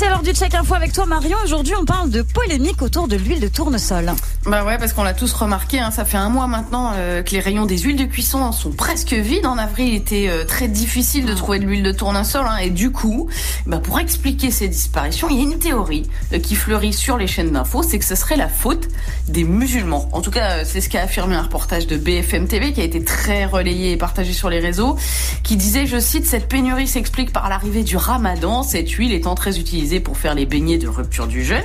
C'est 0.00 0.08
l'heure 0.08 0.22
du 0.22 0.32
check 0.32 0.54
info 0.54 0.72
avec 0.72 0.94
toi 0.94 1.04
Marion. 1.04 1.36
Aujourd'hui, 1.44 1.74
on 1.78 1.84
parle 1.84 2.08
de 2.08 2.22
polémique 2.22 2.80
autour 2.80 3.06
de 3.06 3.16
l'huile 3.16 3.38
de 3.38 3.48
tournesol. 3.48 4.10
Bah 4.46 4.64
ouais, 4.64 4.78
parce 4.78 4.94
qu'on 4.94 5.02
l'a 5.02 5.12
tous 5.12 5.34
remarqué, 5.34 5.80
hein, 5.80 5.90
ça 5.90 6.06
fait 6.06 6.16
un 6.16 6.30
mois 6.30 6.46
maintenant 6.46 6.92
euh, 6.96 7.22
que 7.22 7.32
les 7.32 7.40
rayons 7.40 7.66
des 7.66 7.76
huiles 7.76 7.98
de 7.98 8.04
cuisson 8.04 8.52
sont 8.52 8.70
presque 8.70 9.12
vides. 9.12 9.44
En 9.44 9.58
avril, 9.58 9.88
il 9.88 9.94
était 9.96 10.28
euh, 10.30 10.46
très 10.46 10.66
difficile 10.66 11.26
de 11.26 11.34
trouver 11.34 11.58
de 11.58 11.66
l'huile 11.66 11.82
de 11.82 11.92
tournesol. 11.92 12.46
Hein, 12.48 12.56
et 12.56 12.70
du 12.70 12.90
coup, 12.90 13.28
bah 13.66 13.80
pour 13.80 14.00
expliquer 14.00 14.50
ces 14.50 14.66
disparitions, 14.66 15.28
il 15.28 15.36
y 15.36 15.40
a 15.40 15.42
une 15.42 15.58
théorie 15.58 16.08
euh, 16.32 16.38
qui 16.38 16.54
fleurit 16.54 16.94
sur 16.94 17.18
les 17.18 17.26
chaînes 17.26 17.50
d'infos, 17.50 17.82
c'est 17.82 17.98
que 17.98 18.04
ce 18.06 18.14
serait 18.14 18.38
la 18.38 18.48
faute 18.48 18.88
des 19.28 19.44
musulmans. 19.44 20.08
En 20.12 20.22
tout 20.22 20.30
cas, 20.30 20.64
c'est 20.64 20.80
ce 20.80 20.88
qu'a 20.88 21.02
affirmé 21.02 21.36
un 21.36 21.42
reportage 21.42 21.86
de 21.86 21.98
BFM 21.98 22.48
TV 22.48 22.72
qui 22.72 22.80
a 22.80 22.84
été 22.84 23.04
très 23.04 23.44
relayé 23.44 23.92
et 23.92 23.98
partagé 23.98 24.32
sur 24.32 24.48
les 24.48 24.60
réseaux, 24.60 24.96
qui 25.42 25.56
disait, 25.56 25.86
je 25.86 26.00
cite, 26.00 26.24
cette 26.24 26.48
pénurie 26.48 26.88
s'explique 26.88 27.30
par 27.30 27.50
l'arrivée 27.50 27.82
du 27.82 27.98
ramadan, 27.98 28.62
cette 28.62 28.90
huile 28.90 29.12
étant 29.12 29.34
très 29.34 29.58
utilisée 29.58 30.00
pour 30.00 30.16
faire 30.16 30.34
les 30.34 30.46
beignets 30.46 30.78
de 30.78 30.88
rupture 30.88 31.26
du 31.26 31.44
jeûne. 31.44 31.60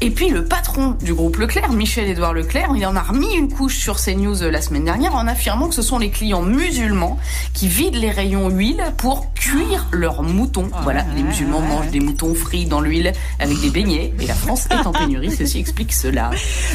Et 0.00 0.10
puis 0.10 0.28
le 0.28 0.44
patron 0.44 0.96
du 1.02 1.14
groupe 1.14 1.36
Leclerc, 1.36 1.72
Michel-Édouard 1.72 2.34
Leclerc, 2.34 2.70
il 2.76 2.86
en 2.86 2.96
a 2.96 3.02
remis 3.02 3.34
une 3.34 3.48
couche 3.48 3.76
sur 3.76 3.96
CNews 3.96 4.42
la 4.50 4.60
semaine 4.60 4.84
dernière 4.84 5.14
en 5.14 5.26
affirmant 5.26 5.68
que 5.68 5.74
ce 5.74 5.82
sont 5.82 5.98
les 5.98 6.10
clients 6.10 6.42
musulmans 6.42 7.18
qui 7.52 7.68
vident 7.68 7.98
les 7.98 8.10
rayons 8.10 8.48
huile 8.50 8.82
pour 8.96 9.32
cuire 9.34 9.86
leurs 9.92 10.22
moutons. 10.22 10.68
Voilà, 10.82 11.04
les 11.14 11.22
musulmans 11.22 11.60
mangent 11.60 11.90
des 11.90 12.00
moutons 12.00 12.34
frits 12.34 12.66
dans 12.66 12.80
l'huile 12.80 13.12
avec 13.38 13.60
des 13.60 13.70
beignets. 13.70 14.12
Et 14.20 14.26
la 14.26 14.34
France 14.34 14.66
est 14.70 14.86
en 14.86 14.92
pénurie, 14.92 15.30
ceci 15.38 15.58
explique 15.58 15.92
cela. 15.92 16.30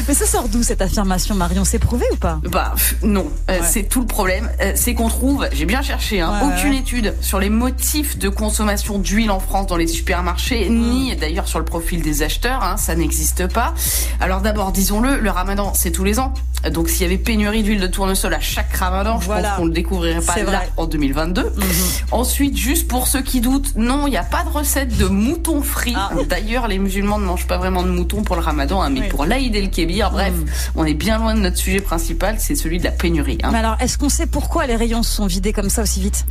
Mais 0.08 0.14
ça 0.14 0.26
sort 0.26 0.48
d'où 0.48 0.62
cette 0.62 0.82
affirmation 0.82 1.34
Marion? 1.34 1.64
C'est 1.64 1.78
prouvé 1.78 2.06
ou 2.12 2.16
pas? 2.16 2.40
Bah 2.44 2.74
non, 3.02 3.30
euh, 3.50 3.60
c'est 3.62 3.88
tout 3.88 4.00
le 4.00 4.06
problème. 4.06 4.50
Euh, 4.60 4.72
c'est 4.74 4.94
qu'on 4.94 5.08
trouve, 5.08 5.48
j'ai 5.52 5.66
bien 5.66 5.82
cherché, 5.82 6.20
hein, 6.20 6.32
aucune 6.44 6.74
étude 6.74 7.14
sur 7.20 7.38
les 7.38 7.50
motifs 7.50 8.18
de 8.18 8.28
consommation 8.28 8.98
d'huile 8.98 9.30
en 9.30 9.40
France 9.40 9.66
dans 9.66 9.76
les 9.76 9.86
supermarchés 9.86 10.68
ni 10.68 11.14
d'ailleurs 11.16 11.48
sur 11.48 11.58
le 11.58 11.64
profil 11.64 12.02
des 12.02 12.22
acheteurs, 12.22 12.62
hein, 12.62 12.76
ça 12.76 12.94
n'existe 13.10 13.48
pas. 13.48 13.74
Alors 14.20 14.40
d'abord, 14.40 14.70
disons-le, 14.70 15.18
le 15.18 15.30
ramadan, 15.30 15.74
c'est 15.74 15.90
tous 15.90 16.04
les 16.04 16.20
ans. 16.20 16.32
Donc 16.68 16.88
s'il 16.88 17.02
y 17.02 17.04
avait 17.06 17.18
pénurie 17.18 17.62
d'huile 17.62 17.80
de 17.80 17.86
tournesol 17.86 18.34
à 18.34 18.40
chaque 18.40 18.74
ramadan, 18.76 19.18
je 19.20 19.26
pense 19.26 19.46
qu'on 19.56 19.64
le 19.64 19.72
découvrirait 19.72 20.20
pas 20.20 20.42
là 20.42 20.62
en 20.76 20.86
2022. 20.86 21.42
Mhm. 21.42 21.50
Ensuite, 22.10 22.56
juste 22.56 22.88
pour 22.88 23.06
ceux 23.06 23.22
qui 23.22 23.40
doutent, 23.40 23.76
non, 23.76 24.06
il 24.06 24.10
n'y 24.10 24.16
a 24.16 24.22
pas 24.22 24.42
de 24.42 24.50
recette 24.50 24.96
de 24.98 25.06
mouton 25.06 25.62
frit. 25.62 25.94
Ah. 25.96 26.10
D'ailleurs, 26.28 26.68
les 26.68 26.78
musulmans 26.78 27.18
ne 27.18 27.24
mangent 27.24 27.46
pas 27.46 27.56
vraiment 27.56 27.82
de 27.82 27.88
mouton 27.88 28.22
pour 28.22 28.36
le 28.36 28.42
ramadan, 28.42 28.82
hein, 28.82 28.90
mais 28.90 29.08
pour 29.08 29.24
l'Aïd 29.24 29.54
el 29.56 29.70
Kébir, 29.70 30.10
bref, 30.10 30.34
mhm. 30.34 30.46
on 30.76 30.84
est 30.84 30.94
bien 30.94 31.18
loin 31.18 31.34
de 31.34 31.40
notre 31.40 31.56
sujet 31.56 31.80
principal, 31.80 32.36
c'est 32.38 32.56
celui 32.56 32.78
de 32.78 32.84
la 32.84 32.90
pénurie. 32.90 33.38
Hein. 33.42 33.50
Mais 33.52 33.58
alors, 33.58 33.76
est-ce 33.80 33.96
qu'on 33.96 34.08
sait 34.08 34.26
pourquoi 34.26 34.66
les 34.66 34.76
rayons 34.76 35.02
se 35.02 35.12
sont 35.12 35.26
vidés 35.26 35.52
comme 35.52 35.70
ça 35.70 35.82
aussi 35.82 36.00
vite? 36.00 36.26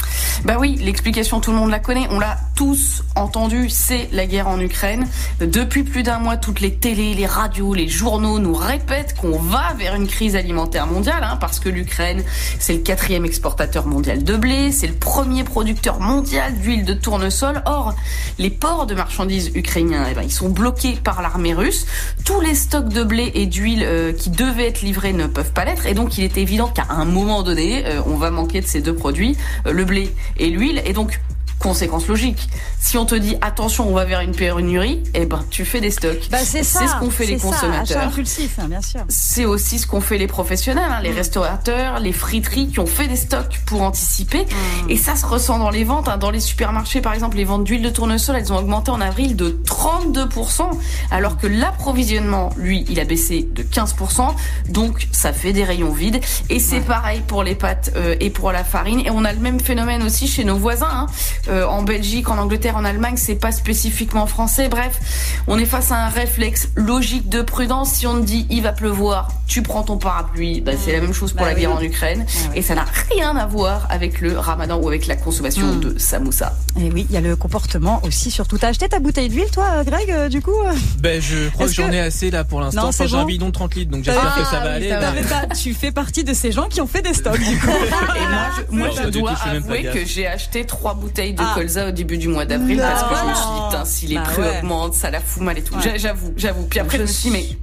Bah 0.46 0.58
oui, 0.60 0.78
l'explication, 0.82 1.40
tout 1.40 1.52
le 1.52 1.58
monde 1.58 1.72
la 1.72 1.80
connaît, 1.80 2.08
on 2.12 2.20
l'a 2.20 2.38
tous 2.56 3.04
entendu, 3.16 3.70
c'est 3.70 4.10
la 4.12 4.26
guerre 4.26 4.48
en 4.48 4.60
Ukraine. 4.60 5.08
Depuis 5.40 5.84
plus 5.84 6.04
d'un 6.04 6.20
mois, 6.20 6.38
toutes 6.38 6.60
les 6.60 6.76
télés, 6.76 7.14
les 7.14 7.26
radios, 7.26 7.74
les 7.74 7.88
journaux 7.88 8.40
nous 8.40 8.54
répètent 8.54 9.16
qu'on 9.16 9.40
va 9.40 9.74
vers 9.78 9.96
une 9.96 10.08
crise 10.08 10.19
alimentaire 10.36 10.88
mondiale, 10.88 11.24
hein, 11.24 11.38
parce 11.40 11.60
que 11.60 11.70
l'Ukraine, 11.70 12.24
c'est 12.60 12.74
le 12.74 12.80
quatrième 12.80 13.26
exportateur 13.26 13.86
mondial 13.86 14.24
de 14.24 14.36
blé, 14.36 14.72
c'est 14.72 14.88
le 14.88 14.94
premier 14.94 15.44
producteur 15.44 16.00
mondial 16.00 16.54
d'huile 16.60 16.86
de 16.86 16.94
tournesol. 16.94 17.62
Or, 17.66 17.96
les 18.38 18.50
ports 18.50 18.86
de 18.86 18.96
marchandises 18.96 19.52
ukrainiens, 19.56 20.06
eh 20.10 20.14
ben, 20.14 20.24
ils 20.24 20.32
sont 20.32 20.50
bloqués 20.50 20.98
par 21.04 21.22
l'armée 21.22 21.54
russe. 21.54 21.86
Tous 22.26 22.42
les 22.42 22.56
stocks 22.56 22.90
de 22.90 23.04
blé 23.04 23.32
et 23.34 23.46
d'huile 23.46 23.84
euh, 23.84 24.14
qui 24.14 24.30
devaient 24.30 24.68
être 24.68 24.82
livrés 24.82 25.14
ne 25.14 25.28
peuvent 25.28 25.54
pas 25.54 25.66
l'être, 25.66 25.86
et 25.86 25.94
donc 25.94 26.18
il 26.18 26.24
est 26.24 26.38
évident 26.38 26.68
qu'à 26.68 26.88
un 26.90 27.06
moment 27.06 27.44
donné, 27.44 27.86
euh, 27.86 28.02
on 28.06 28.16
va 28.16 28.32
manquer 28.32 28.62
de 28.62 28.68
ces 28.68 28.82
deux 28.82 28.96
produits, 28.96 29.38
euh, 29.66 29.72
le 29.72 29.86
blé 29.86 30.14
et 30.38 30.50
l'huile, 30.50 30.82
et 30.86 30.94
donc 30.94 31.20
conséquence 31.60 32.08
logique. 32.08 32.50
Si 32.80 32.98
on 32.98 33.06
te 33.06 33.16
dit 33.16 33.36
attention, 33.42 33.88
on 33.88 33.94
va 33.94 34.06
vers 34.06 34.22
une 34.22 34.32
pénurie, 34.32 35.04
eh 35.14 35.26
ben 35.26 35.44
tu 35.50 35.66
fais 35.66 35.82
des 35.82 35.92
stocks. 35.92 36.30
Bah, 36.32 36.38
c'est 36.44 36.64
ce 36.64 37.00
qu'on 37.00 37.10
fait 37.10 37.26
les 37.26 37.38
consommateurs. 37.38 38.04
impulsif, 38.04 38.58
hein, 38.60 38.68
bien 38.68 38.82
sûr. 38.82 39.02
C'est 39.10 39.46
aussi 39.46 39.80
ce 39.80 39.88
qu'ont 39.88 40.02
fait 40.02 40.18
les 40.18 40.28
professionnels, 40.28 40.90
hein, 40.90 41.02
les 41.02 41.12
mm. 41.12 41.16
restaurateurs, 41.16 42.00
les 42.00 42.14
friteries 42.14 42.70
qui 42.70 42.80
ont 42.80 42.86
fait 42.86 43.08
des 43.08 43.18
stocks 43.18 43.60
pour 43.66 43.82
anticiper. 43.82 44.46
Mm. 44.46 44.90
Et 44.90 44.98
ça 44.98 45.16
se 45.16 45.26
ressent 45.26 45.60
dans 45.60 45.70
les 45.70 45.84
ventes. 45.84 46.08
Hein. 46.08 46.18
Dans 46.18 46.32
les 46.32 46.40
supermarchés, 46.40 47.02
par 47.02 47.14
exemple, 47.14 47.38
les 47.38 47.46
ventes 47.46 47.66
d'huile 47.66 47.82
de 47.82 47.90
tournesol, 47.90 48.38
elles 48.38 48.54
ont 48.54 48.58
augmenté 48.58 48.92
en 48.92 49.02
avril 49.02 49.36
de 49.36 49.50
32%, 49.66 50.70
alors 51.12 51.38
que 51.38 51.48
l'approvisionnement, 51.48 52.52
lui, 52.58 52.86
il 52.90 53.00
a 53.00 53.06
baissé 53.06 53.48
de 53.52 53.64
15%. 53.64 54.34
Donc 54.70 55.08
ça 55.12 55.34
fait 55.34 55.54
des 55.54 55.64
rayons 55.64 55.92
vides. 55.92 56.20
Et 56.50 56.60
c'est 56.60 56.82
pareil 56.82 57.22
pour 57.28 57.44
les 57.44 57.56
pâtes 57.56 57.92
euh, 57.96 58.16
et 58.20 58.30
pour 58.30 58.52
la 58.52 58.64
farine. 58.64 59.02
Et 59.02 59.12
on 59.12 59.26
a 59.26 59.34
le 59.34 59.40
même 59.40 59.60
phénomène 59.60 60.04
aussi 60.04 60.28
chez 60.28 60.44
nos 60.44 60.58
voisins. 60.58 60.88
Hein. 60.90 61.08
Euh, 61.50 61.66
en 61.66 61.84
Belgique, 61.84 62.30
en 62.30 62.38
Angleterre, 62.38 62.76
en 62.78 62.86
Allemagne, 62.86 63.16
c'est 63.18 63.36
pas 63.36 63.52
spécifiquement 63.52 64.28
français. 64.28 64.70
Bref, 64.70 65.00
on 65.48 65.58
est 65.58 65.66
face 65.66 65.92
à 65.92 66.06
un 66.06 66.10
réflexe 66.10 66.70
logique 66.76 67.30
de 67.30 67.42
prudence. 67.42 67.94
Si 67.94 68.08
on 68.08 68.20
te 68.20 68.26
dit 68.26 68.46
il 68.50 68.62
va 68.62 68.72
pleuvoir, 68.72 69.30
tu 69.48 69.64
prends 69.64 69.84
ton 69.84 69.98
parapluie. 69.98 70.62
Bah, 70.62 70.74
c'est 70.78 70.92
la 70.92 71.02
même 71.02 71.14
chose 71.14 71.34
pour 71.34 71.46
bah 71.46 71.54
la 71.54 71.60
guerre 71.60 71.72
en 71.72 71.82
Ukraine. 71.82 72.26
Ah 72.28 72.56
Et 72.56 72.62
ça 72.62 72.76
n'a 72.76 72.86
rien 73.12 73.36
à 73.36 73.48
voir 73.48 73.88
avec 73.90 74.22
le 74.22 74.38
ramadan 74.38 74.80
ou 74.80 74.88
avec 74.88 75.08
la 75.08 75.16
consommation 75.16 75.66
hmm. 75.68 75.80
de 75.80 75.98
samoussa. 75.98 76.54
Et 76.80 76.92
oui, 76.92 77.08
il 77.10 77.14
y 77.14 77.18
a 77.18 77.22
le 77.22 77.36
comportement 77.36 78.02
aussi 78.06 78.32
surtout. 78.32 78.58
T'as 78.58 78.70
acheté 78.70 78.88
ta 78.88 79.00
bouteille 79.00 79.30
d'huile, 79.30 79.50
toi, 79.52 79.84
Greg, 79.84 80.10
euh, 80.12 80.30
du 80.30 80.42
coup 80.42 80.56
Ben, 81.00 81.22
je 81.22 81.50
crois 81.50 81.68
que, 81.68 81.74
j'en 81.74 81.92
ai 81.92 82.00
assez 82.00 82.30
là 82.30 82.44
pour 82.44 82.62
l'instant. 82.62 82.88
Enfin, 82.88 83.08
j'ai 83.08 83.18
un 83.18 83.26
bidon 83.26 83.48
de 83.48 83.52
30 83.52 83.76
litres, 83.76 83.92
donc 83.92 84.04
j'espère 84.04 84.36
que 84.36 84.44
ça 84.46 84.60
va 84.60 84.74
aller. 84.74 84.94
tu 85.62 85.74
fais 85.74 85.92
partie 85.92 86.24
de 86.24 86.34
ces 86.34 86.52
gens 86.52 86.68
qui 86.68 86.82
ont 86.82 86.88
fait 86.88 87.02
des 87.02 87.14
stocks, 87.14 87.40
du 87.40 87.58
coup. 87.60 87.68
Et 88.16 88.76
moi, 88.76 88.90
je, 88.96 89.10
dois 89.10 89.34
avouer 89.46 89.84
que 89.84 90.06
j'ai 90.06 90.28
acheté 90.28 90.66
trois 90.66 90.94
bouteilles 90.94 91.34
de 91.40 91.46
ah. 91.46 91.54
colza 91.56 91.88
au 91.88 91.92
début 91.92 92.18
du 92.18 92.28
mois 92.28 92.46
d'avril 92.46 92.78
parce 92.78 93.04
que 93.04 93.16
je 93.16 93.30
me 93.30 93.36
suis 93.36 93.44
dit, 93.70 93.90
si 93.90 94.08
les 94.08 94.16
bah 94.16 94.24
prix 94.24 94.42
augmentent, 94.60 94.94
ça 94.94 95.10
la 95.10 95.20
fout 95.20 95.44
mal 95.44 95.58
et 95.58 95.64
tout. 95.64 95.76
J'avoue, 95.98 96.34
j'avoue. 96.38 96.64
Puis 96.64 96.80
après, 96.80 96.98
je 96.98 97.04
me 97.04 97.08
suis 97.08 97.30
dit, 97.30 97.38
mais 97.38 97.58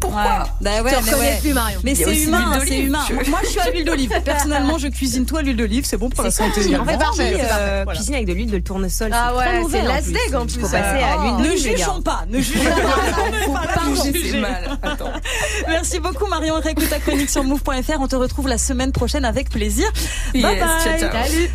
pourquoi 0.00 0.44
Bah 0.60 0.82
ouais, 0.82 0.92
mais 1.04 1.14
ouais. 1.14 1.38
plus 1.40 1.54
Marion. 1.54 1.80
Mais 1.82 1.94
c'est 1.94 2.22
humain, 2.22 2.58
c'est 2.64 2.78
humain. 2.80 3.04
Moi, 3.28 3.40
je 3.42 3.48
suis 3.48 3.60
à 3.60 3.70
l'huile 3.70 3.84
d'olive. 3.84 4.12
Personnellement, 4.24 4.78
je 4.78 4.88
cuisine 4.88 5.24
toi 5.24 5.40
à 5.40 5.42
l'huile 5.42 5.56
d'olive, 5.56 5.84
c'est 5.86 5.96
bon 5.96 6.10
pour 6.10 6.22
la 6.22 6.30
santé. 6.30 6.76
En 6.76 6.84
fait, 6.84 6.98
euh, 7.18 7.84
cuisine 7.86 8.14
avec 8.14 8.26
de 8.26 8.32
l'huile 8.32 8.50
de 8.50 8.58
tournesol. 8.58 9.10
Ah 9.12 9.34
ouais, 9.36 9.62
c'est 9.70 9.82
l'astègue 9.82 10.34
en 10.34 10.46
plus. 10.46 10.60
Faut 10.60 10.68
passer 10.68 10.76
à 10.76 11.16
l'huile 11.22 11.36
d'olive. 11.38 11.66
Ne 11.66 11.76
jugeons 11.76 12.02
pas, 12.02 12.24
ne 12.28 12.40
jugeons 12.40 12.60
pas. 13.52 14.40
mal. 14.40 14.78
Merci 15.68 16.00
beaucoup 16.00 16.26
Marion. 16.26 16.60
Réécoute 16.60 16.90
ta 16.90 16.98
chronique 16.98 17.30
sur 17.30 17.44
move.fr. 17.44 18.00
On 18.00 18.08
te 18.08 18.16
retrouve 18.16 18.48
la 18.48 18.58
semaine 18.58 18.92
prochaine 18.92 19.24
avec 19.24 19.50
plaisir. 19.50 19.86
Bye 20.34 20.42
bye. 20.42 21.00
Salut. 21.00 21.50